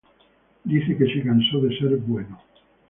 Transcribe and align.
Dice 0.63 0.97
que 0.97 1.13
se 1.13 1.21
cansó 1.21 1.59
de 1.61 1.77
ser 1.77 1.95
bueno" 1.97 2.41